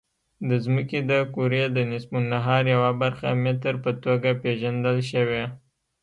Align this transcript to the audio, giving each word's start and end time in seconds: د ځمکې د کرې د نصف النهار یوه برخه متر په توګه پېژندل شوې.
د 0.49 0.51
ځمکې 0.65 0.99
د 1.09 1.11
کرې 1.35 1.63
د 1.75 1.77
نصف 1.91 2.11
النهار 2.19 2.63
یوه 2.75 2.91
برخه 3.01 3.27
متر 3.43 3.73
په 3.83 3.91
توګه 4.03 4.29
پېژندل 4.41 4.97
شوې. 5.11 5.43